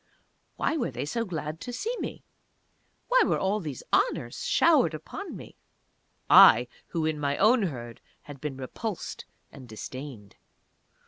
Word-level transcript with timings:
Why 0.55 0.77
were 0.77 0.89
they 0.89 1.05
so 1.05 1.25
glad 1.25 1.61
to 1.61 1.71
see 1.71 1.95
me? 1.99 2.23
Why 3.09 3.21
were 3.23 3.37
all 3.37 3.59
these 3.59 3.83
honours 3.93 4.43
showered 4.47 4.95
upon 4.95 5.37
me? 5.37 5.55
I, 6.27 6.67
who 6.87 7.05
in 7.05 7.19
my 7.19 7.37
own 7.37 7.61
Herd 7.61 8.01
had 8.23 8.41
been 8.41 8.57
repulsed 8.57 9.25
and 9.51 9.69
disdained.... 9.69 10.37